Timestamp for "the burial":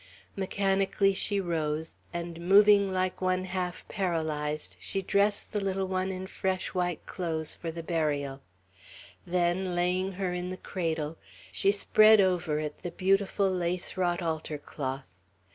7.69-8.41